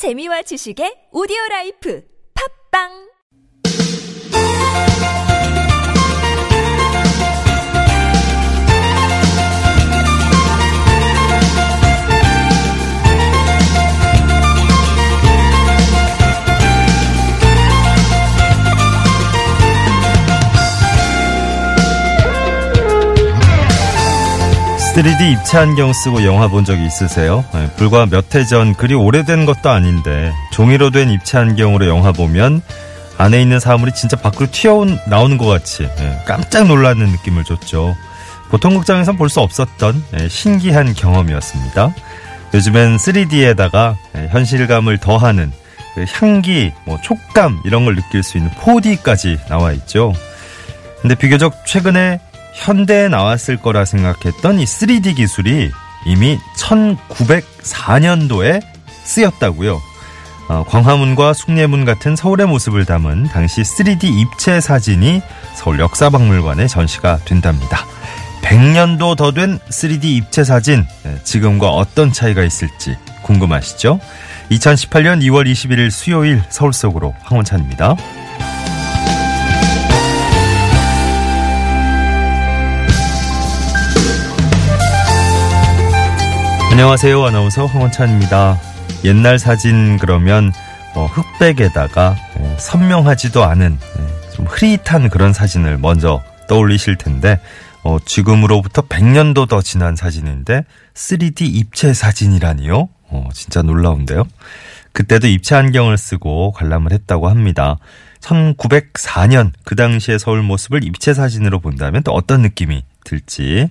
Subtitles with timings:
[0.00, 2.00] 재미와 지식의 오디오 라이프.
[2.32, 2.88] 팝빵
[25.02, 27.42] 쓰리디 입체 안경 쓰고 영화 본 적이 있으세요?
[27.54, 32.60] 네, 불과 몇 해 전 그리 오래된 것도 아닌데 종이로 된 입체 안경으로 영화 보면
[33.16, 37.96] 안에 있는 사물이 진짜 밖으로 튀어 나오는 것 같이 네, 깜짝 놀라는 느낌을 줬죠.
[38.50, 41.94] 보통 극장에선 볼 수 없었던 네, 신기한 경험이었습니다.
[42.52, 43.96] 요즘엔 3D에다가
[44.28, 45.50] 현실감을 더하는
[45.94, 50.12] 그 향기, 뭐 촉감 이런 걸 느낄 수 있는 4D까지 나와 있죠.
[51.00, 52.20] 근데 비교적 최근에
[52.54, 55.70] 현대에 나왔을 거라 생각했던 이 3D 기술이
[56.06, 58.62] 이미 1904년도에
[59.04, 59.80] 쓰였다고요.
[60.48, 65.22] 어, 광화문과 숭례문 같은 서울의 모습을 담은 당시 3D 입체 사진이
[65.54, 67.86] 서울 역사박물관에 전시가 된답니다.
[68.42, 74.00] 100년도 더 된 3D 입체 사진, 네, 지금과 어떤 차이가 있을지 궁금하시죠?
[74.50, 77.94] 2018년 2월 21일 수요일 서울 속으로 황원찬입니다.
[86.80, 87.22] 안녕하세요.
[87.22, 88.58] 아나운서 황원찬입니다.
[89.04, 90.50] 옛날 사진 그러면
[90.94, 97.38] 뭐 흑백에다가 예, 선명하지도 않은 예, 좀 흐릿한 그런 사진을 먼저 떠올리실 텐데
[97.82, 100.64] 어, 지금으로부터 100년도 더 지난 사진인데
[100.94, 102.88] 3D 입체 사진이라니요?
[103.08, 104.24] 어, 진짜 놀라운데요.
[104.92, 107.76] 그때도 입체 안경을 쓰고 관람을 했다고 합니다.
[108.20, 113.68] 1904년 그 당시의 서울 모습을 입체 사진으로 본다면 또 어떤 느낌이 들지.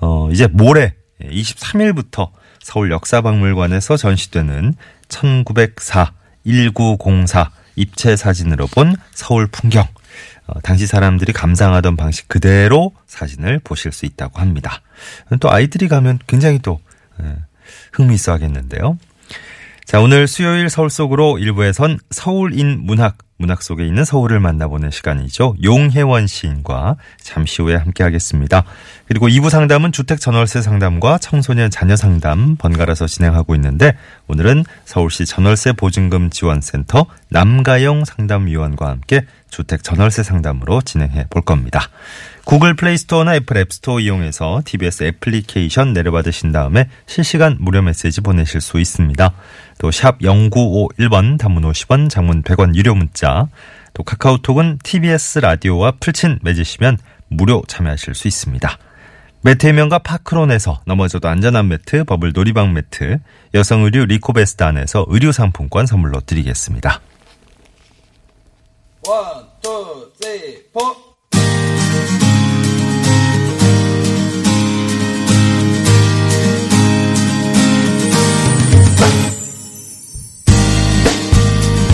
[0.00, 0.92] 어, 이제 모레
[1.22, 2.28] 23일부터
[2.62, 4.74] 서울 역사박물관에서 전시되는
[5.08, 6.12] 1904
[6.44, 9.86] 1904 입체 사진으로 본 서울 풍경.
[10.46, 14.82] 어, 당시 사람들이 감상하던 방식 그대로 사진을 보실 수 있다고 합니다.
[15.40, 16.80] 또 아이들이 가면 굉장히 또
[17.22, 17.36] 예,
[17.92, 18.98] 흥미있어 하겠는데요.
[19.84, 25.56] 자, 오늘 수요일 서울 속으로 일부에선 서울인 문학, 문학 속에 있는 서울을 만나보는 시간이죠.
[25.62, 28.64] 용혜원 시인과 잠시 후에 함께 하겠습니다.
[29.06, 33.96] 그리고 2부 상담은 주택 전월세 상담과 청소년 자녀 상담 번갈아서 진행하고 있는데
[34.28, 41.88] 오늘은 서울시 전월세 보증금 지원센터 남가영 상담위원과 함께 주택 전월세 상담으로 진행해 볼 겁니다.
[42.44, 48.60] 구글 플레이 스토어나 애플 앱 스토어 이용해서 TBS 애플리케이션 내려받으신 다음에 실시간 무료 메시지 보내실
[48.60, 49.32] 수 있습니다.
[49.82, 53.48] 또 샵 0951번 단문 50원 장문 100원 유료 문자
[53.94, 58.78] 또 카카오톡은 TBS 라디오와 풀친 맺으시면 무료 참여하실 수 있습니다.
[59.40, 63.18] 매트 해명과 파크론에서 넘어져도 안전한 매트, 버블 놀이방 매트,
[63.54, 67.00] 여성 의류 리코베스트 안에서 의류 상품권 선물로 드리겠습니다.
[69.08, 71.11] One, two, three, four.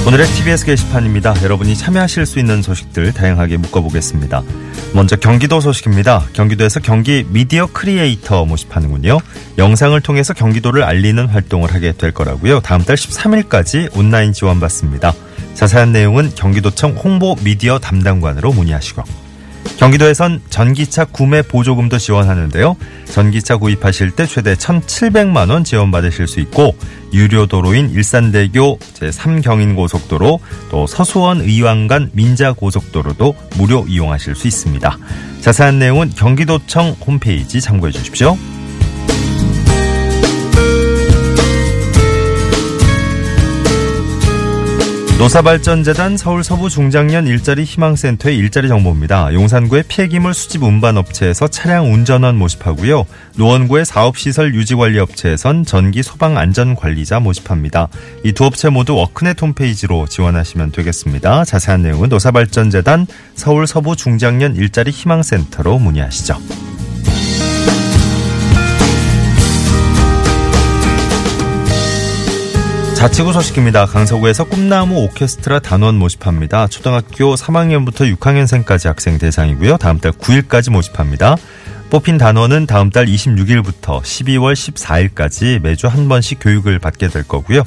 [0.08, 1.34] 오늘의 TBS 게시판입니다.
[1.42, 4.42] 여러분이 참여하실 수 있는 소식들 다양하게 묶어보겠습니다.
[4.94, 6.24] 먼저 경기도 소식입니다.
[6.32, 9.18] 경기도에서 경기 미디어 크리에이터 모집하는군요.
[9.58, 12.60] 영상을 통해서 경기도를 알리는 활동을 하게 될 거라고요.
[12.60, 15.12] 다음 달 13일까지 온라인 지원받습니다.
[15.52, 19.27] 자세한 내용은 경기도청 홍보 미디어 담당관으로 문의하시고
[19.76, 22.76] 경기도에선 전기차 구매 보조금도 지원하는데요.
[23.04, 26.74] 전기차 구입하실 때 최대 1,700만 원 지원받으실 수 있고
[27.12, 30.40] 유료 도로인 일산대교 제3경인 고속도로
[30.70, 34.98] 또 서수원 의왕간 민자 고속도로도 무료 이용하실 수 있습니다.
[35.40, 38.36] 자세한 내용은 경기도청 홈페이지 참고해 주십시오.
[45.18, 49.34] 노사발전재단 서울 서부 중장년 일자리 희망센터의 일자리 정보입니다.
[49.34, 53.04] 용산구의 폐기물 수집 운반업체에서 차량 운전원 모집하고요.
[53.36, 57.88] 노원구의 사업시설 유지관리업체에선 전기 소방안전관리자 모집합니다.
[58.24, 61.44] 이 두 업체 모두 워크넷 홈페이지로 지원하시면 되겠습니다.
[61.44, 66.38] 자세한 내용은 노사발전재단 서울 서부 중장년 일자리 희망센터로 문의하시죠.
[72.98, 73.86] 자치구 소식입니다.
[73.86, 76.66] 강서구에서 꿈나무 오케스트라 단원 모집합니다.
[76.66, 79.76] 초등학교 3학년부터 6학년생까지 학생 대상이고요.
[79.76, 81.36] 다음 달 9일까지 모집합니다.
[81.90, 84.52] 뽑힌 단원은 다음 달 26일부터 12월
[85.14, 87.62] 14일까지 매주 한 번씩 교육을 받게 될 거고요.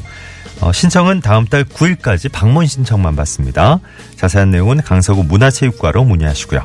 [0.59, 3.79] 어, 신청은 다음 달 9일까지 방문 신청만 받습니다.
[4.17, 6.61] 자세한 내용은 강서구 문화체육과로 문의하시고요.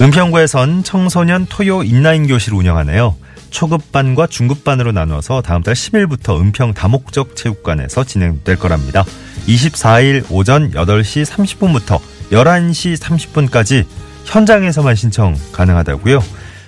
[0.00, 3.16] 은평구에선 청소년 토요 인라인 교실 운영하네요.
[3.52, 9.04] 초급반과 중급반으로 나눠서 다음 달 10일부터 은평 다목적 체육관에서 진행될 거랍니다.
[9.46, 12.00] 24일 오전 8시 30분부터
[12.32, 13.86] 11시 30분까지
[14.24, 16.22] 현장에서만 신청 가능하다고요.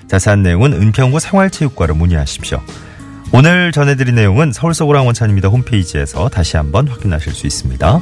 [0.06, 2.60] 자세한 내용은 은평구 생활체육과로 문의하십시오.
[3.32, 8.00] 오늘 전해드린 내용은 서울서구랑 원찬입니다 홈페이지에서 다시 한번 확인하실 수 있습니다.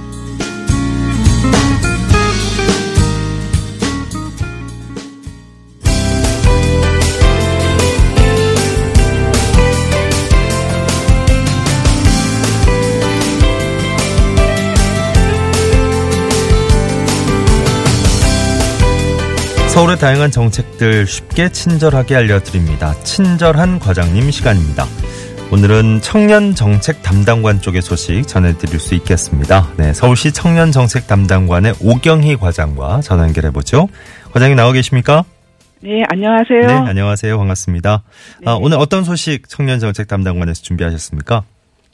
[19.72, 22.92] 서울의 다양한 정책들 쉽게 친절하게 알려드립니다.
[23.04, 24.84] 친절한 과장님 시간입니다.
[25.50, 29.66] 오늘은 청년 정책 담당관 쪽의 소식 전해드릴 수 있겠습니다.
[29.78, 33.88] 네, 서울시 청년 정책 담당관의 오경희 과장과 전화 연결해 보죠.
[34.34, 35.24] 과장님 나와 계십니까?
[35.80, 36.60] 네, 안녕하세요.
[36.60, 37.38] 네, 안녕하세요.
[37.38, 38.02] 반갑습니다.
[38.40, 38.50] 네.
[38.50, 41.44] 아, 오늘 어떤 소식 청년 정책 담당관에서 준비하셨습니까?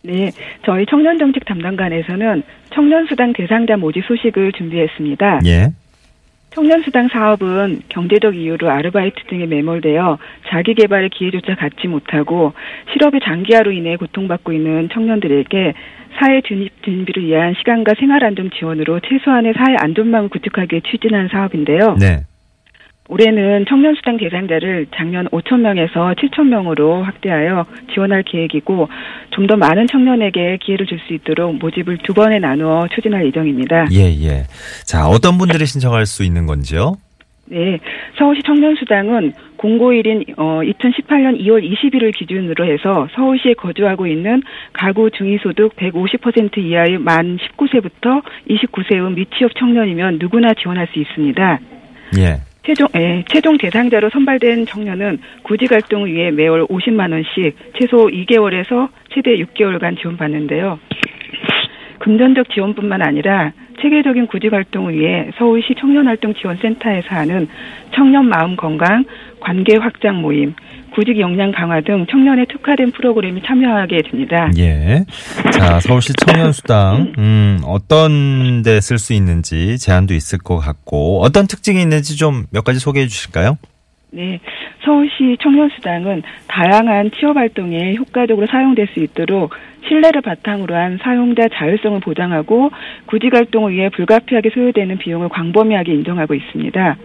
[0.03, 0.33] 네,
[0.67, 2.43] 저희 청년 정책 담당관에서는
[2.75, 5.43] 청년 수당 대상자 모집 소식을 준비했습니다.
[5.47, 5.73] 예.
[6.51, 10.19] 청년수당 사업은 경제적 이유로 아르바이트 등에 매몰되어
[10.49, 12.53] 자기 개발의 기회조차 갖지 못하고
[12.93, 15.75] 실업의 장기화로 인해 고통받고 있는 청년들에게
[16.19, 21.97] 사회 진입 준비를 위한 시간과 생활 안정 지원으로 최소한의 사회 안전망을 구축하기 위해 추진한 사업인데요.
[22.01, 22.25] 네.
[23.09, 28.89] 올해는 청년 수당 대상자를 작년 5천 명에서 7천 명으로 확대하여 지원할 계획이고
[29.31, 33.87] 좀 더 많은 청년에게 기회를 줄 수 있도록 모집을 두 번에 나누어 추진할 예정입니다.
[33.93, 34.43] 예, 예.
[34.85, 36.97] 자, 어떤 분들이 신청할 수 있는 건지요?
[37.47, 37.79] 네,
[38.19, 44.43] 서울시 청년수당은 공고일인 어, 2018년 2월 20일을 기준으로 해서 서울시에 거주하고 있는
[44.75, 51.59] 가구 중위소득 150% 이하의 만 19세부터 29세의 미취업 청년이면 누구나 지원할 수 있습니다.
[52.19, 52.48] 예.
[52.69, 59.39] 최종, 예, 최종 대상자로 선발된 청년은 구직 활동을 위해 매월 50만 원씩 최소 2개월에서 최대
[59.39, 60.79] 6개월간 지원받는데요.
[61.99, 67.49] 금전적 지원뿐만 아니라 체계적인 구직 활동을 위해 서울시 청년활동지원센터에서 하는
[67.95, 69.05] 청년 마음 건강,
[69.41, 70.55] 관계 확장 모임,
[70.95, 74.51] 구직 역량 강화 등 청년에 특화된 프로그램이 참여하게 됩니다.
[74.59, 75.05] 예.
[75.53, 81.81] 자, 서울시 청년수당, 음, 어떤 데 쓸 수 있는지 제한도 있을 것 같고, 어떤 특징이
[81.81, 83.59] 있는지 좀 몇 가지 소개해 주실까요?
[84.11, 84.41] 네,
[84.85, 89.53] 서울시 청년수당은 다양한 취업 활동에 효과적으로 사용될 수 있도록
[89.87, 92.71] 신뢰를 바탕으로 한 사용자 자율성을 보장하고
[93.07, 96.97] 구직 활동을 위해 불가피하게 소요되는 비용을 광범위하게 인정하고 있습니다.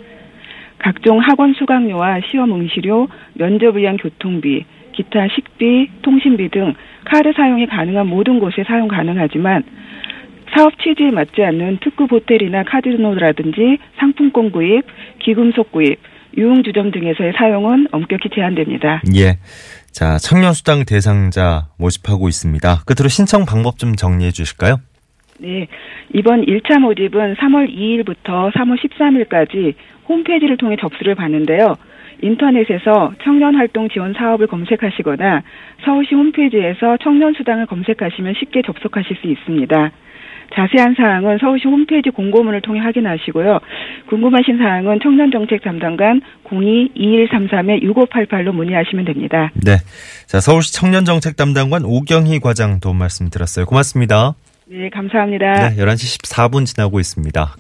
[0.80, 4.64] 각종 학원 수강료와 시험 응시료, 면접을 위한 교통비,
[4.94, 6.74] 기타 식비, 통신비 등
[7.04, 9.64] 카드 사용이 가능한 모든 곳에 사용 가능하지만
[10.56, 14.84] 사업 취지에 맞지 않는 특급 호텔이나 카지노라든지 상품권 구입,
[15.20, 15.98] 기금속 구입,
[16.38, 19.02] 유흥주점 등에서의 사용은 엄격히 제한됩니다.
[19.16, 19.38] 예.
[19.92, 22.84] 자, 청년수당 대상자 모집하고 있습니다.
[22.88, 24.78] 끝으로 신청 방법 좀 정리해 주실까요?
[25.40, 25.68] 네.
[26.14, 29.76] 이번 1차 모집은 3월 2일부터 3월 13일까지
[30.08, 31.76] 홈페이지를 통해 접수를 받는데요.
[32.22, 35.44] 인터넷에서 청년 활동 지원 사업을 검색하시거나
[35.84, 39.92] 서울시 홈페이지에서 청년 수당을 검색하시면 쉽게 접속하실 수 있습니다.
[40.56, 43.60] 자세한 사항은 서울시 홈페이지 공고문을 통해 확인하시고요.
[44.10, 49.52] 궁금하신 사항은 청년정책 담당관 02-2133-6588로 문의하시면 됩니다.
[49.56, 49.78] 네.
[50.28, 53.66] 자, 서울시 청년정책 담당관 오경희 과장 도움 말씀 들었어요.
[53.66, 54.36] 고맙습니다.
[54.68, 55.70] 네, 감사합니다.
[55.70, 57.56] 네, 11시 14분 지나고 있습니다.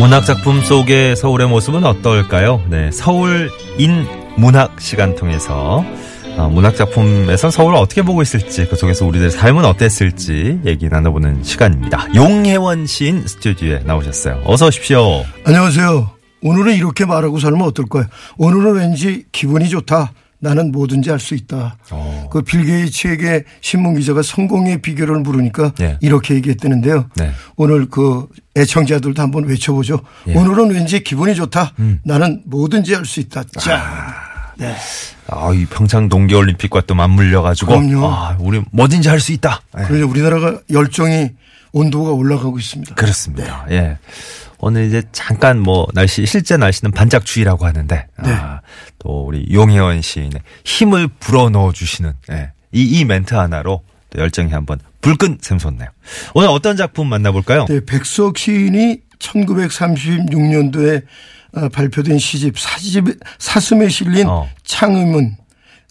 [0.00, 2.62] 문학작품 속의 서울의 모습은 어떨까요?
[2.70, 5.84] 네, 서울인 문학 시간 통해서
[6.38, 12.06] 어, 문학작품에서 서울을 어떻게 보고 있을지 그 속에서 우리들의 삶은 어땠을지 얘기 나눠보는 시간입니다.
[12.14, 14.40] 용혜원 시인 스튜디오에 나오셨어요.
[14.46, 15.22] 어서 오십시오.
[15.44, 16.10] 안녕하세요.
[16.40, 18.06] 오늘은 이렇게 말하고 살면 어떨까요?
[18.38, 20.12] 오늘은 왠지 기분이 좋다.
[20.40, 21.76] 나는 뭐든지 할 수 있다.
[21.90, 22.28] 어.
[22.32, 25.98] 그빌 게이츠에게 신문 기자가 성공의 비결을 물으니까 예.
[26.00, 27.08] 이렇게 얘기했다는데요.
[27.16, 27.30] 네.
[27.56, 30.00] 오늘 그 애청자들도 한번 외쳐보죠.
[30.28, 30.32] 예.
[30.32, 30.36] 음.
[30.38, 31.74] 오늘은 왠지 기분이 좋다.
[32.04, 33.44] 나는 뭐든지 할 수 있다.
[33.58, 34.14] 자.
[34.56, 34.74] 네.
[35.28, 38.06] 아, 이 평창 동계올림픽과 또 맞물려 가지고 그럼요.
[38.06, 39.62] 아, 우리 뭐든지 할 수 있다.
[39.76, 39.84] 네.
[39.86, 41.30] 그래서 우리나라가 열정이
[41.72, 42.94] 온도가 올라가고 있습니다.
[42.94, 43.64] 그렇습니다.
[43.70, 43.98] 예.
[44.58, 48.30] 오늘 이제 잠깐 뭐 날씨 실제 날씨는 반짝 추위라고 하는데 네.
[48.32, 48.59] 아,
[49.00, 52.52] 또 우리 용혜원 시인의 힘을 불어넣어 주시는 예.
[52.72, 55.88] 이, 이 멘트 하나로 또 열정이 한번 불끈 샘솟네요.
[56.34, 57.66] 오늘 어떤 작품 만나볼까요?
[57.66, 61.02] 네, 백석 시인이 1936년도에
[61.52, 63.06] 어, 발표된 시집 사집
[63.38, 64.48] 사슴에 실린 어.
[64.62, 65.36] 창음은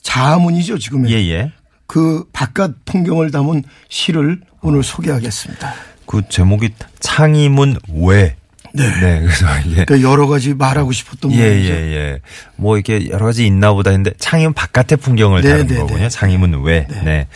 [0.01, 1.51] 자문이죠 지금의 예, 예.
[1.86, 5.74] 그 바깥 풍경을 담은 시를 오늘 소개하겠습니다.
[6.06, 8.36] 그 제목이 창의문 외.
[8.74, 8.84] 네.
[9.00, 9.20] 네.
[9.22, 11.74] 그래서 이게 그러니까 여러 가지 말하고 싶었던 예, 부분이죠.
[11.74, 12.20] 예, 예.
[12.56, 16.00] 뭐 이렇게 여러 가지 있나 보다 했는데 창의문 바깥의 풍경을 네, 다룬 네, 거군요.
[16.00, 16.10] 네.
[16.10, 16.88] 창의문 외.
[17.04, 17.28] 네.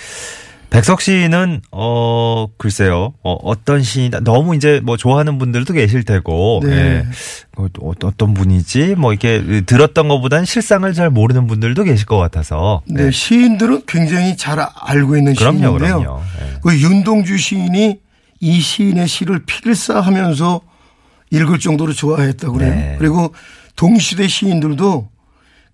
[0.73, 6.71] 백석 시인은 어 글쎄요 어, 어떤 시인이다 너무 이제 뭐 좋아하는 분들도 계실 테고 네.
[6.71, 7.05] 예.
[7.57, 12.81] 어, 또 어떤 분이지 뭐 이렇게 들었던 것보다는 실상을 잘 모르는 분들도 계실 것 같아서
[12.87, 15.97] 네, 시인들은 굉장히 잘 알고 있는 그럼요 시인인데요.
[15.99, 16.57] 그럼요 예.
[16.63, 17.99] 그 윤동주 시인이
[18.39, 20.61] 이 시인의 시를 필사하면서
[21.33, 22.73] 읽을 정도로 좋아했다고 그래요.
[22.75, 22.95] 네.
[22.99, 23.33] 그리고
[23.75, 25.09] 동시대 시인들도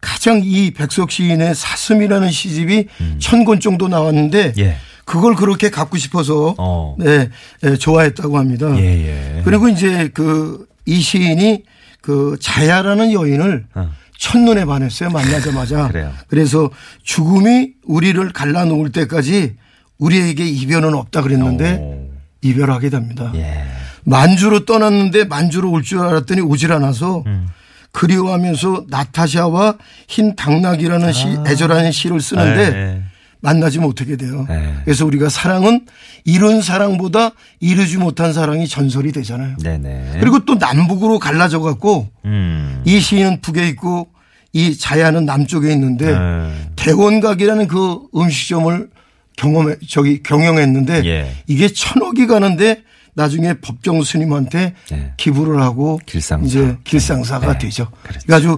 [0.01, 2.87] 가장 이 백석 시인의 사슴이라는 시집이
[3.19, 4.53] 천권 정도 나왔는데 음.
[4.57, 4.77] 예.
[5.05, 6.95] 그걸 그렇게 갖고 싶어서 어.
[6.99, 7.29] 네,
[7.63, 8.73] 예, 좋아했다고 합니다.
[8.77, 9.41] 예, 예.
[9.43, 11.63] 그리고 이제 그 이 시인이
[12.01, 13.91] 그 자야라는 여인을 어.
[14.17, 15.11] 첫눈에 반했어요.
[15.11, 15.91] 만나자마자.
[16.27, 16.69] 그래서
[17.03, 19.55] 죽음이 우리를 갈라놓을 때까지
[19.99, 22.09] 우리에게 이별은 없다 그랬는데 오.
[22.41, 23.31] 이별하게 됩니다.
[23.35, 23.65] 예.
[24.03, 27.47] 만주로 떠났는데 만주로 올 줄 알았더니 오질 않아서 음.
[27.91, 29.75] 그리워하면서 나타샤와
[30.07, 32.77] 흰 당나귀라는 시, 애절한 시를 쓰는데 아.
[32.77, 33.01] 예.
[33.41, 34.45] 만나지 못하게 돼요.
[34.49, 34.75] 네.
[34.83, 35.85] 그래서 우리가 사랑은
[36.25, 39.55] 이룬 사랑보다 이루지 못한 사랑이 전설이 되잖아요.
[39.63, 40.17] 네네.
[40.19, 42.81] 그리고 또 남북으로 갈라져 갖고 음.
[42.85, 44.09] 이 시인은 북에 있고
[44.51, 46.51] 이 자야는 남쪽에 있는데 네.
[46.75, 48.89] 대원각이라는 그 음식점을
[49.37, 51.31] 경험해 저기 경영했는데 예.
[51.47, 52.83] 이게 천억이 가는데
[53.19, 55.13] 나중에 법정 스님한테 네.
[55.17, 56.45] 기부를 하고 길상사.
[56.47, 57.57] 이제 길상사가 네.
[57.57, 57.89] 되죠.
[58.01, 58.19] 그렇죠.
[58.25, 58.57] 그러니까 아주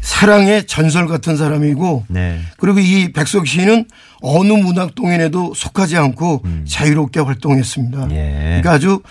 [0.00, 2.40] 사랑의 전설 같은 사람이고 네.
[2.56, 3.84] 그리고 이 백석 시인은
[4.22, 8.04] 어느 문학 동인에도 속하지 않고 자유롭게 활동했습니다.
[8.04, 8.10] 음.
[8.12, 8.60] 예.
[8.62, 9.02] 그러니까 아주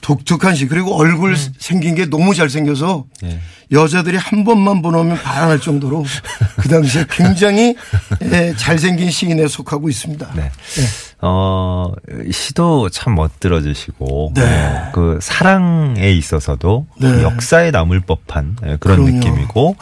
[0.00, 3.40] 독특한 시 그리고 얼굴 생긴 게 너무 잘생겨서 예.
[3.70, 6.06] 여자들이 한 번만 보면 반할 정도로
[6.56, 7.76] 그 당시에 굉장히
[8.22, 10.32] 예, 잘생긴 시인에 속하고 있습니다.
[10.34, 10.50] 네.
[11.20, 11.92] 어,
[12.30, 14.42] 시도 참 멋들어지시고, 네.
[14.42, 17.22] 어, 그 사랑에 있어서도 네.
[17.22, 19.10] 역사에 남을 법한 예, 그런 그럼요.
[19.18, 19.76] 느낌이고,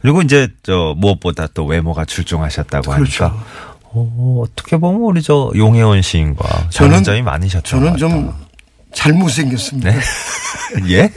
[0.00, 3.24] 그리고 이제 저 무엇보다 또 외모가 출중하셨다고 그렇죠.
[3.26, 3.44] 하니까,
[3.92, 8.47] 어, 어떻게 보면 우리 저 용혜원 시인과 저는- 점이 많으셨던 저는 것 좀.
[8.92, 9.90] 잘못 생겼습니다.
[9.90, 10.00] 네?
[10.90, 11.12] 예?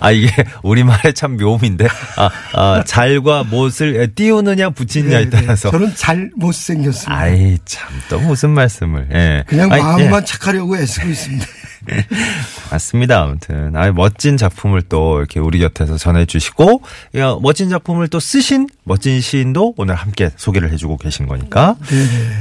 [0.00, 0.30] 아, 이게
[0.62, 1.86] 우리 말의 참 묘미인데,
[2.16, 5.40] 아, 아, 잘과 못을 띄우느냐 붙이느냐에 네, 네.
[5.42, 5.70] 따라서.
[5.70, 7.14] 저는 잘 못 생겼습니다.
[7.20, 9.44] 아이, 참, 또 무슨 말씀을, 예.
[9.46, 10.24] 그냥 아이, 마음만 예.
[10.24, 11.46] 착하려고 애쓰고 있습니다.
[12.72, 13.22] 맞습니다.
[13.22, 16.82] 아무튼 아 멋진 작품을 또 이렇게 우리 곁에서 전해주시고
[17.16, 21.76] 야, 멋진 작품을 또 쓰신 멋진 시인도 오늘 함께 소개를 해주고 계신 거니까.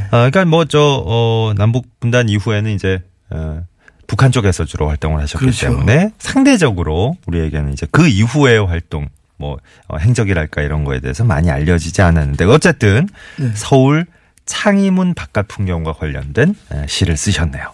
[0.10, 3.62] 아, 그러니까 뭐 저 어, 남북 분단 이후에는 이제 어,
[4.07, 5.67] 북한 쪽에서 주로 활동을 하셨기 그렇죠.
[5.67, 9.57] 때문에 상대적으로 우리에게는 이제 그 이후의 활동 뭐
[9.88, 13.07] 어, 행적이랄까 이런 거에 대해서 많이 알려지지 않았는데 어쨌든
[13.38, 13.51] 네.
[13.53, 14.05] 서울
[14.45, 17.71] 창의문 바깥 풍경과 관련된 에, 시를 쓰셨네요.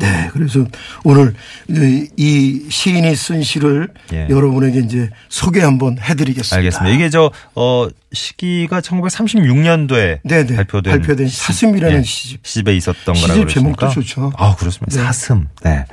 [0.00, 0.64] 네, 그래서
[1.04, 1.34] 오늘
[1.68, 4.26] 이- 이 시인이 쓴 시를 예.
[4.30, 6.56] 여러분에게 이제 소개 한번 해드리겠습니다.
[6.56, 6.94] 알겠습니다.
[6.94, 10.56] 이게 저, 어, 시기가 1936년도에 네, 네.
[10.56, 12.40] 발표된, 발표된 시- 사슴이라는 예, 시집.
[12.46, 14.00] 시집에 있었던 시집 거라고 제목도 그러시니까.
[14.00, 14.32] 좋죠.
[14.36, 14.96] 아, 그렇습니다.
[14.96, 15.02] 네.
[15.04, 15.48] 사슴.
[15.62, 15.84] 네.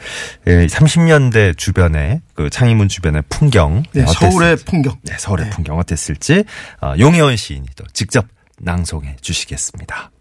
[0.47, 3.83] 예, 30년대 주변에 그 창의문 주변의 풍경.
[3.93, 4.19] 네, 어땠을지.
[4.31, 4.95] 서울의 풍경.
[5.03, 5.49] 네, 서울의 네.
[5.51, 6.45] 풍경 어땠을지
[6.81, 8.25] 어, 용혜원 시인이 또 직접
[8.59, 10.11] 낭송해 주시겠습니다.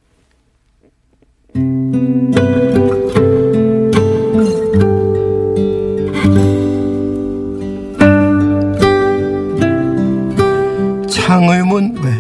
[11.27, 12.13] 창의문 외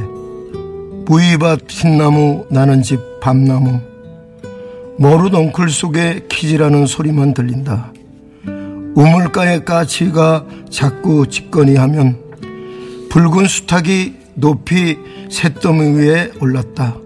[1.04, 3.78] 무이밭 흰나무 나는 집 밤나무.
[4.98, 7.92] 머루 덩클 속에 키지라는 소리만 들린다.
[8.96, 12.18] 우물가의 까치가 자꾸 짖거니 하면
[13.08, 14.98] 붉은 수탉이 높이
[15.28, 16.96] 쇳더미 위에 올랐다.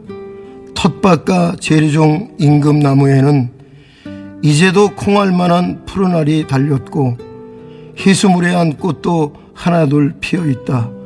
[0.72, 3.50] 텃밭과 재래종 임금나무에는
[4.40, 7.18] 이제도 콩알만한 푸른 알이 달렸고
[7.98, 10.99] 희수무례한 꽃도 하나둘 피어 있다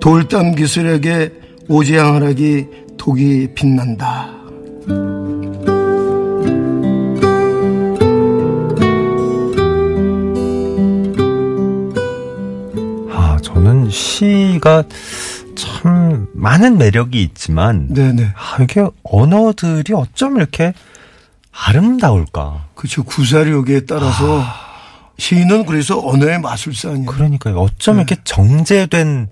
[0.00, 1.32] 돌담 기술에게
[1.68, 4.30] 오지양하락이 독이 빛난다.
[13.10, 14.84] 아, 저는 시가
[15.54, 18.32] 참 많은 매력이 있지만 네네.
[18.34, 20.72] 아, 이게 언어들이 어쩜 이렇게
[21.52, 22.68] 아름다울까?
[22.74, 23.02] 그렇죠.
[23.02, 24.42] 구사력에 따라서
[25.18, 27.06] 시인은 그래서 언어의 마술사 아니에요.
[27.06, 27.56] 그러니까요.
[27.58, 28.02] 어쩜 네.
[28.02, 29.28] 이렇게 정제된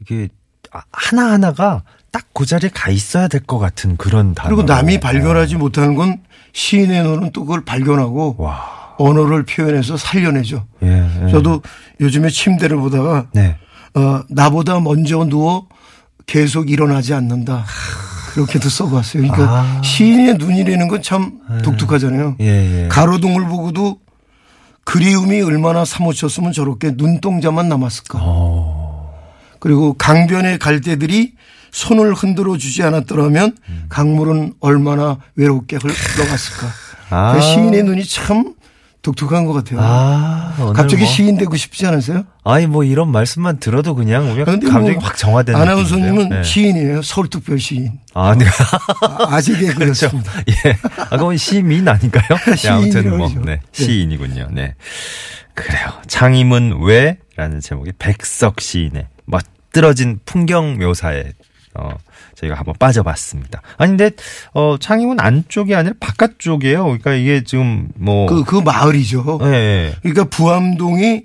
[0.00, 0.28] 이게
[0.72, 4.48] 아, 하나하나가 딱 그 자리에 가 있어야 될 것 같은 그런 단어.
[4.48, 6.18] 그리고 남이 발견하지 못하는 건
[6.52, 8.94] 시인의 눈은 또 그걸 발견하고 와.
[8.98, 10.64] 언어를 표현해서 살려내죠.
[10.82, 11.30] 예, 예.
[11.30, 11.62] 저도
[12.00, 13.56] 요즘에 침대를 보다가 네.
[13.94, 15.66] 어, 나보다 먼저 누워
[16.26, 17.64] 계속 일어나지 않는다.
[18.32, 19.22] 그렇게도 써봤어요.
[19.22, 19.82] 그러니까 아.
[19.82, 22.36] 시인의 눈이라는 건 참 독특하잖아요.
[22.40, 22.88] 예, 예.
[22.88, 23.98] 가로등을 보고도
[24.84, 28.18] 그리움이 얼마나 사무쳤으면 저렇게 눈동자만 남았을까.
[28.20, 28.63] 어.
[29.64, 31.32] 그리고 강변의 갈대들이
[31.72, 33.84] 손을 흔들어 주지 않았더라면 음.
[33.88, 36.66] 강물은 얼마나 외롭게 흘러갔을까.
[37.08, 37.32] 아.
[37.32, 38.52] 그러니까 시인의 눈이 참
[39.00, 39.80] 독특한 것 같아요.
[39.82, 41.10] 아, 갑자기 뭐.
[41.10, 42.24] 시인 되고 싶지 않으세요?
[42.44, 46.28] 아니 뭐 이런 말씀만 들어도 그냥 오면 그런데 감정이 뭐 확 정화되는 아나운서님은.
[46.28, 46.42] 네.
[46.42, 47.00] 시인이에요.
[47.00, 47.92] 서울특별 시인.
[48.12, 48.44] 아, 네.
[49.00, 50.10] 아, 아직에 그렇죠.
[50.10, 50.32] 그렇습니다.
[50.48, 50.76] 예.
[51.10, 52.28] 아, 그건 시민 아닌가요?
[52.62, 53.34] 네, 아무튼 뭐, 네.
[53.34, 53.60] 그러죠.
[53.72, 54.48] 시인이군요.
[54.52, 54.74] 네.
[55.54, 55.88] 그래요.
[56.06, 57.16] 창임은 왜?
[57.36, 59.42] 라는 제목의 백석 시인의 멋
[59.78, 61.32] 들어진 풍경 묘사에,
[61.74, 61.90] 어,
[62.36, 63.60] 저희가 한번 빠져봤습니다.
[63.76, 64.10] 아니, 근데,
[64.54, 66.84] 어, 창임은 안쪽이 아니라 바깥쪽이에요.
[66.84, 68.26] 그러니까 이게 지금 뭐.
[68.26, 69.40] 그, 그 마을이죠.
[69.42, 69.94] 예, 예.
[70.02, 71.24] 그러니까 부암동이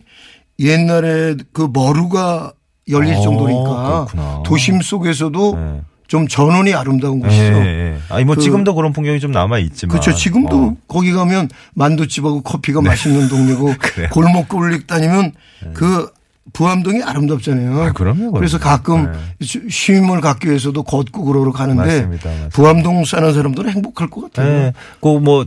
[0.59, 2.51] 옛날에 그 머루가
[2.89, 4.43] 열릴 어, 정도니까 그렇구나.
[4.45, 5.81] 도심 속에서도 예.
[6.07, 7.43] 좀 전원이 아름다운 예, 곳이죠.
[7.43, 7.97] 예.
[8.09, 9.91] 아니, 뭐 그- 지금도 그런 풍경이 좀 남아 있지만.
[9.91, 10.13] 그렇죠.
[10.15, 10.75] 지금도 어.
[10.87, 14.09] 거기 가면 만두집하고 커피가 맛있는 동네고 그래요.
[14.11, 15.33] 골목골목 다니면
[15.75, 16.11] 그
[16.53, 17.81] 부암동이 아름답잖아요.
[17.81, 18.57] 아, 그럼요, 그래서.
[18.59, 22.55] 가끔 쉼을 갖기 위해서도 걷고 그러러 가는데 맞습니다, 맞습니다.
[22.55, 24.47] 부암동 사는 사람들은 행복할 것 같아요.
[24.47, 24.73] 네.
[25.01, 25.45] 그뭐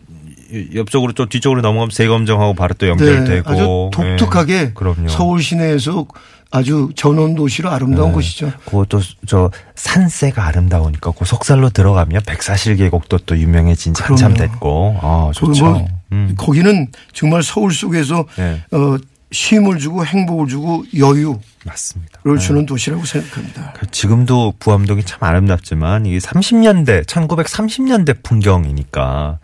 [0.75, 4.71] 옆쪽으로 좀 뒤쪽으로 넘어가면 세검정하고 바로 또 연결되고 네, 아주 독특하게 예.
[4.75, 5.09] 그럼요.
[5.09, 6.06] 서울 시내에서
[6.50, 8.14] 아주 전원 도시로 아름다운 네.
[8.14, 8.52] 곳이죠.
[8.66, 14.35] 그것도 저 산세가 아름다우니까 그 속살로 들어가면 백사실 계곡도 또 유명해진 지 한참.
[14.35, 15.64] 됐고 아그 좋죠.
[15.64, 16.35] 뭐 음.
[16.37, 18.62] 거기는 정말 서울 속에서 네.
[18.73, 18.99] 어,
[19.32, 22.20] 쉼을 주고 행복을 주고 여유를 맞습니다.
[22.40, 23.72] 주는 도시라고 생각합니다.
[23.76, 29.38] 그 지금도 부암동이 참 아름답지만 이게 30년대 1930년대 풍경이니까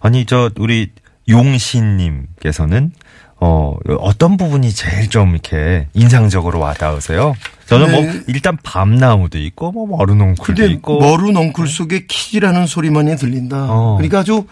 [0.00, 0.90] 아니 저 우리
[1.28, 2.92] 용신님께서는
[3.40, 7.34] 어 어떤 부분이 제일 좀 이렇게 인상적으로 와닿으세요?
[7.66, 7.92] 저는 네.
[7.92, 13.66] 뭐 일단 밤나무도 있고 뭐 머루농쿨도 근데 있고 머루 넝쿨 속에 키지라는 소리만이 들린다.
[13.70, 13.96] 어.
[13.96, 14.46] 그러니까 아주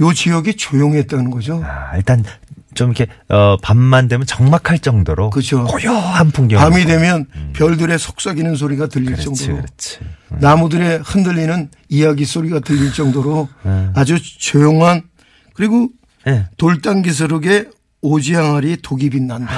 [0.00, 1.62] 요 지역이 조용했다는 거죠.
[1.64, 2.24] 아, 일단
[2.78, 5.64] 좀 이렇게 어 밤만 되면 적막할 정도로 그렇죠.
[5.64, 6.60] 고요한 풍경.
[6.60, 9.12] 밤이 되면 별들의 속삭이는 소리가 들릴 음.
[9.14, 9.98] 그렇지 정도로 그렇지.
[10.28, 13.88] 나무들의 흔들리는 이야기 소리가 들릴 정도로 네.
[13.96, 15.02] 아주 조용한
[15.54, 15.88] 그리고
[16.28, 16.46] 예.
[16.56, 17.66] 돌담 기스럽게
[18.00, 19.50] 오지항아리 독이 빛난다.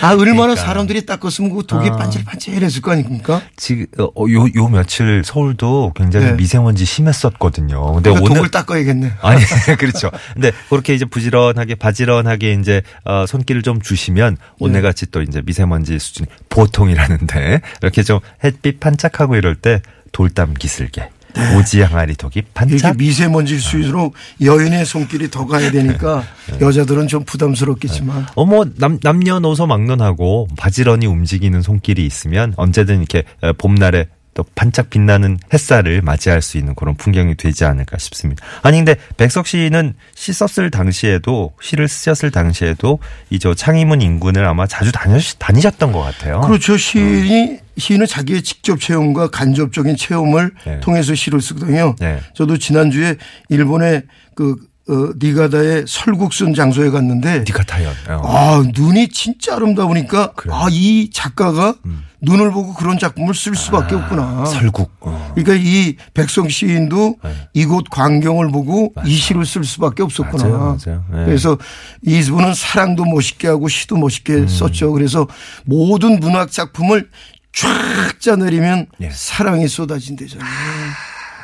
[0.00, 0.62] 아 얼마나 그러니까.
[0.62, 1.96] 사람들이 닦았으면 그 독이 아.
[1.96, 3.42] 반질반질했을 거 아닙니까?
[3.56, 6.32] 지금 어, 요, 요 며칠 서울도 굉장히 네.
[6.32, 7.94] 미세먼지 심했었거든요.
[7.94, 9.12] 근데 그러니까 오늘 독을 닦아야겠네.
[9.22, 9.42] 아니
[9.78, 10.10] 그렇죠.
[10.32, 16.28] 근데 그렇게 이제 부지런하게 바지런하게 이제 어, 손길을 좀 주시면 오늘같이 또 이제 미세먼지 수준이
[16.48, 19.80] 보통이라는데 이렇게 좀 햇빛 반짝하고 이럴 때
[20.12, 20.88] 돌담 기슬
[21.34, 22.96] 개 오지 항아리 독이 반짝.
[22.96, 26.58] 미세먼지 수위로 여인의 손길이 더 가야 되니까 네.
[26.60, 34.06] 여자들은 좀 부담스럽겠지만 어머 남 남녀노소 막론하고 바지런히 움직이는 손길이 있으면 언제든 이렇게 어, 봄날에
[34.34, 38.44] 또 반짝 빛나는 햇살을 맞이할 수 있는 그런 풍경이 되지 않을까 싶습니다.
[38.62, 42.98] 아니 근데 백석 시는 시 썼을 당시에도 시를 쓰셨을 당시에도
[43.30, 46.40] 이 저 창의문 인근을 아마 자주 다녀 다니셨던 것 같아요.
[46.40, 46.76] 그렇죠.
[46.76, 50.80] 시인이 시인은 자기의 직접 체험과 간접적인 체험을 네.
[50.80, 51.94] 통해서 시를 쓰거든요.
[51.98, 52.20] 네.
[52.34, 53.16] 저도 지난주에
[53.48, 54.02] 일본의
[54.34, 54.56] 그
[54.86, 57.92] 어, 니가다의 설국순 장소에 갔는데 니카타연.
[58.10, 58.22] 어.
[58.22, 60.54] 아 눈이 진짜 아름다우니까 그래요.
[60.54, 61.74] 아이 작가가
[62.20, 64.44] 눈을 보고 그런 작품을 쓸 수밖에 없구나.
[64.44, 64.90] 설국.
[65.00, 65.32] 어.
[65.34, 67.30] 그러니까 이 백성 시인도 네.
[67.54, 70.44] 이곳 광경을 보고 이 시를 쓸 수밖에 없었구나.
[70.44, 71.04] 맞아요, 맞아요.
[71.12, 71.24] 네.
[71.24, 71.56] 그래서
[72.02, 74.48] 이분은 사랑도 멋있게 하고 시도 멋있게 음.
[74.48, 74.92] 썼죠.
[74.92, 75.26] 그래서
[75.64, 77.08] 모든 문학 작품을
[77.54, 79.10] 쫙 짜내리면 예.
[79.10, 80.48] 사랑이 쏟아진대잖아요.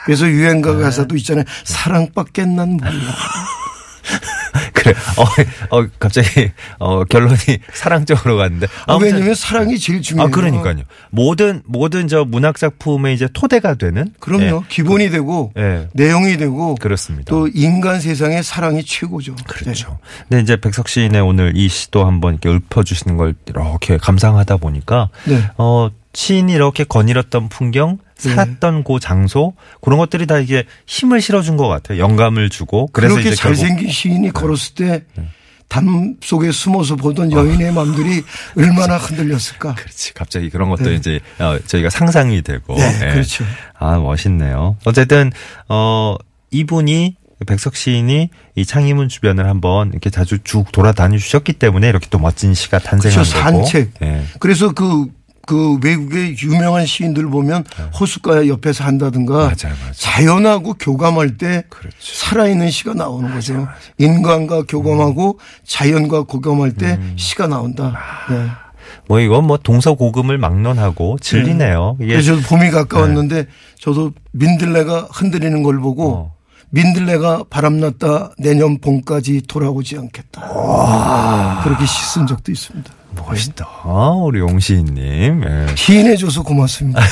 [0.05, 0.83] 그래서 유행가 네.
[0.83, 1.45] 가사도 있잖아요.
[1.65, 2.91] 사랑밖에 난 몰라.
[4.73, 4.95] 그래.
[5.71, 7.37] 어, 어 갑자기 어 결론이
[7.75, 8.67] 사랑 쪽으로 갔는데.
[8.87, 10.27] 아, 왜냐면 사랑이 제일 중요해요.
[10.27, 10.83] 아, 그러니까요.
[11.11, 14.13] 모든, 모든 저 문학 작품의 이제 토대가 되는.
[14.19, 14.45] 그럼요.
[14.45, 15.89] 예, 기본이 되고 예.
[15.93, 17.31] 내용이 되고 그렇습니다.
[17.31, 19.37] 또 인간 세상의 사랑이 최고죠.
[19.47, 19.99] 그렇죠.
[20.29, 25.43] 근데 이제 백석 시인의 오늘 이 시도 한번 이렇게 읊어주시는 걸 이렇게 감상하다 보니까, 네.
[25.59, 28.35] 어, 시인이 이렇게 거닐었던 풍경, 네.
[28.35, 31.99] 살았던 그 장소, 그런 것들이 다 이게 힘을 실어준 것 같아요.
[31.99, 32.89] 영감을 주고.
[32.93, 33.37] 그래서 그렇게 네.
[33.37, 34.75] 잘생긴 시인이 걸었을
[35.69, 38.23] 때담 속에 숨어서 보던 여인의 마음들이
[38.59, 39.75] 얼마나 흔들렸을까.
[39.75, 40.15] 그렇지.
[40.15, 40.95] 갑자기 그런 것도 네.
[40.97, 42.75] 이제 어, 저희가 상상이 되고.
[42.75, 43.13] 네, 예.
[43.13, 43.45] 그렇죠.
[43.79, 44.77] 아 멋있네요.
[44.85, 45.31] 어쨌든
[45.69, 46.17] 어
[46.51, 52.19] 이분이 백석 시인이 이 창의문 주변을 한번 이렇게 자주 쭉 돌아다니 주셨기 때문에 이렇게 또
[52.19, 53.43] 멋진 시가 탄생한 그렇죠.
[53.43, 53.65] 거고.
[53.65, 53.93] 산책.
[54.03, 54.25] 예.
[54.41, 55.07] 그래서 그,
[55.47, 57.65] 그 외국의 유명한 시인들 보면
[57.99, 59.55] 호숫가 옆에서 한다든가 네.
[59.65, 59.93] 맞아요, 맞아요.
[59.95, 61.97] 자연하고 교감할 때 그렇죠.
[62.01, 63.67] 살아있는 시가 나오는 거죠.
[63.99, 65.45] 인간과 교감하고 음.
[65.65, 67.99] 자연과 교감할 때 시가 나온다.
[68.29, 68.49] 네.
[69.09, 71.97] 뭐 이건 뭐 동서고금을 막론하고 진리네요.
[72.01, 73.47] 이게 그래서 저도 봄이 가까웠는데
[73.79, 76.35] 저도 민들레가 흔들리는 걸 보고 어.
[76.71, 81.63] 민들레가 바람났다 내년 봄까지 돌아오지 않겠다.
[81.65, 83.00] 그렇게 씻은 적도 있습니다.
[83.31, 83.67] 멋있다.
[84.25, 85.45] 우리 용시인님.
[85.45, 85.67] 예.
[85.77, 87.01] 시인해줘서 고맙습니다.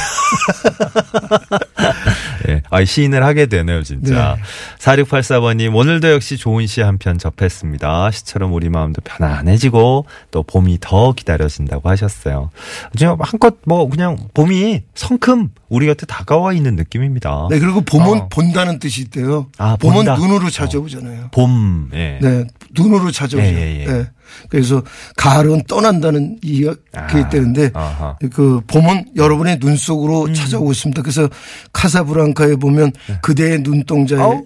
[2.48, 2.62] 예.
[2.70, 4.36] 아, 시인을 하게 되네요, 진짜.
[4.36, 4.42] 네.
[4.78, 8.10] 4684번님, 오늘도 역시 좋은 시 한 편 접했습니다.
[8.10, 12.50] 시처럼 우리 마음도 편안해지고, 또 봄이 더 기다려진다고 하셨어요.
[12.96, 17.48] 지금 한껏 뭐, 그냥 봄이 성큼 우리 곁에 다가와 있는 느낌입니다.
[17.50, 18.28] 네, 그리고 봄은 어.
[18.30, 19.46] 본다는 뜻이 있대요.
[19.58, 20.16] 아, 봄은 본다.
[20.16, 21.28] 눈으로 찾아오잖아요.
[21.32, 22.18] 봄, 예.
[22.22, 23.46] 네, 눈으로 찾아오죠.
[23.46, 23.86] 예, 예, 예.
[23.86, 24.10] 네.
[24.48, 24.82] 그래서
[25.16, 28.16] 가을은 떠난다는 이야기 아, 있다는데 아하.
[28.32, 30.34] 그 봄은 여러분의 눈 속으로 음.
[30.34, 31.02] 찾아오고 있습니다.
[31.02, 31.28] 그래서
[31.72, 33.18] 카사브랑카에 보면 네.
[33.22, 34.42] 그대의 눈동자에.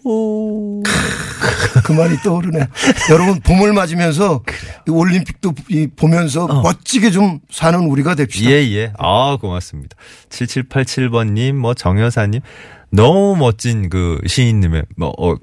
[1.85, 2.67] 그 말이 떠오르네.
[3.11, 4.43] 여러분 봄을 맞으면서
[4.87, 8.49] 이 올림픽도 이 보면서 멋지게 좀 사는 우리가 됩시다.
[8.49, 8.53] 어.
[8.53, 8.93] 예, 예.
[8.99, 9.97] 아, 고맙습니다.
[10.29, 12.41] 7787번 님, 뭐, 정여사 님.
[12.91, 15.35] 너무 멋진 그 시인님의, 뭐, 어,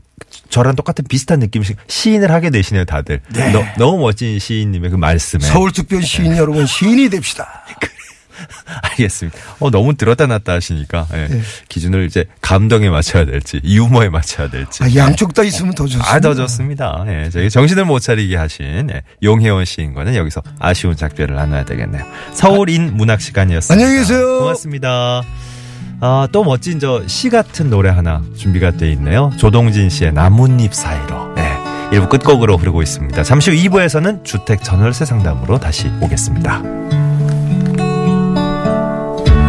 [0.49, 3.21] 저랑 똑같은 비슷한 느낌씩 시인을 하게 되시네요, 다들.
[3.53, 5.41] 너, 너무 멋진 시인님의 그 말씀에.
[5.41, 7.63] 서울특별 시인 여러분 시인이 됩시다.
[8.81, 9.37] 알겠습니다.
[9.59, 11.27] 어, 너무 들었다 놨다 하시니까, 예.
[11.27, 11.41] 네.
[11.67, 14.83] 기준을 이제 감동에 맞춰야 될지, 유머에 맞춰야 될지.
[14.83, 16.09] 아, 양쪽 다 있으면 더 좋습니다.
[16.13, 17.03] 아, 더 좋습니다.
[17.07, 22.05] 예, 저희 정신을 못 차리게 하신 예, 용혜원 시인과는 여기서 아쉬운 작별을 나눠야 되겠네요.
[22.33, 23.73] 서울인 문학 시간이었습니다.
[23.73, 24.39] 안녕히 계세요.
[24.39, 25.23] 고맙습니다.
[26.01, 29.31] 아, 또 멋진 저 시 같은 노래 하나 준비가 돼 있네요.
[29.37, 31.33] 조동진 씨의 나뭇잎 사이로.
[31.35, 31.57] 네.
[31.91, 33.23] 1부 끝곡으로 흐르고 있습니다.
[33.23, 36.61] 잠시 후 2부에서는 주택 전월세 상담으로 다시 오겠습니다.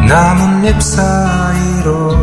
[0.08, 2.16] 나뭇잎 사이로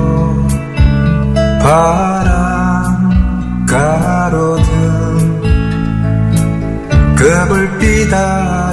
[1.62, 5.38] 바람 가로등
[7.16, 8.67] 그 불빛 아